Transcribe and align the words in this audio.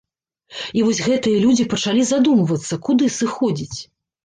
І 0.79 0.85
вось 0.87 1.01
гэтыя 1.07 1.43
людзі 1.43 1.67
пачалі 1.75 2.03
задумвацца, 2.13 2.73
куды 2.91 3.13
сыходзіць? 3.21 3.79